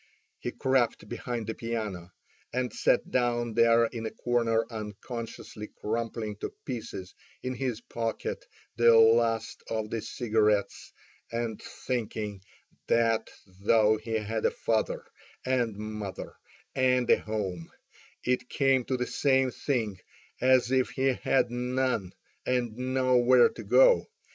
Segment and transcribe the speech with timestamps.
[0.39, 2.09] He crept behind the piano,
[2.51, 8.43] and sat down there in a corner unconsciously crumpling to pieces in his pocket
[8.75, 10.91] the last of the cigarettes,
[11.31, 12.41] and thinking
[12.87, 13.29] that
[13.61, 15.05] though he had a father
[15.45, 16.33] and mother
[16.73, 17.69] and a home,
[18.23, 19.99] it came to the same thing
[20.41, 22.11] as if he had none,
[22.43, 24.07] and nowhere to go to.